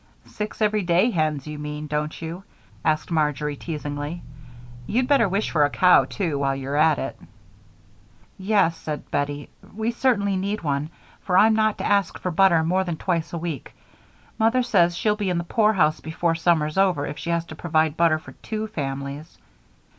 "Six 0.25 0.63
every 0.63 0.81
day 0.81 1.11
hens, 1.11 1.45
you 1.45 1.59
mean, 1.59 1.85
don't 1.85 2.19
you?" 2.23 2.43
asked 2.83 3.11
Marjory, 3.11 3.55
teasingly. 3.55 4.23
"You'd 4.87 5.07
better 5.07 5.29
wish 5.29 5.51
for 5.51 5.63
a 5.63 5.69
cow, 5.69 6.05
too, 6.05 6.39
while 6.39 6.55
you're 6.55 6.75
about 6.75 6.97
it." 6.97 7.19
"Yes," 8.35 8.75
said 8.75 9.11
Bettie, 9.11 9.47
"we 9.75 9.91
certainly 9.91 10.37
need 10.37 10.63
one, 10.63 10.89
for 11.21 11.37
I'm 11.37 11.53
not 11.55 11.77
to 11.77 11.85
ask 11.85 12.17
for 12.17 12.31
butter 12.31 12.63
more 12.63 12.83
than 12.83 12.97
twice 12.97 13.31
a 13.31 13.37
week. 13.37 13.75
Mother 14.39 14.63
says 14.63 14.97
she'll 14.97 15.15
be 15.15 15.29
in 15.29 15.37
the 15.37 15.43
poorhouse 15.43 15.99
before 15.99 16.33
summer's 16.33 16.79
over 16.79 17.05
if 17.05 17.19
she 17.19 17.29
has 17.29 17.45
to 17.45 17.55
provide 17.55 17.95
butter 17.95 18.17
for 18.17 18.31
two 18.31 18.65
families." 18.65 19.37